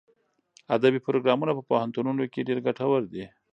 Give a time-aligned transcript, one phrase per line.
[0.75, 3.25] ادبي پروګرامونه په پوهنتونونو کې ډېر ګټور دي.